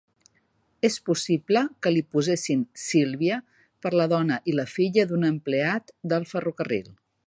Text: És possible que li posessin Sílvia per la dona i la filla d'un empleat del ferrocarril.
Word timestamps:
És 0.87 0.95
possible 1.09 1.61
que 1.87 1.91
li 1.93 2.03
posessin 2.17 2.65
Sílvia 2.85 3.39
per 3.85 3.95
la 4.03 4.11
dona 4.17 4.43
i 4.53 4.59
la 4.63 4.69
filla 4.75 5.09
d'un 5.13 5.33
empleat 5.33 5.97
del 6.15 6.31
ferrocarril. 6.37 6.95